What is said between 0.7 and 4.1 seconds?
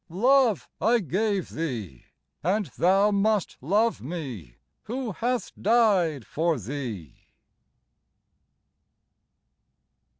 I gave thee.. And thou must love